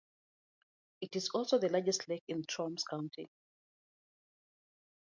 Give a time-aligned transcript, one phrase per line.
[1.01, 3.29] It is also the largest lake in Troms county.